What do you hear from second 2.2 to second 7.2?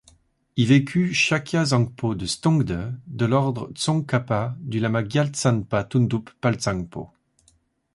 Stongde, de l'ordre Tsongkhapa du Lama Gyaltsanpa Tundup Palzangpo.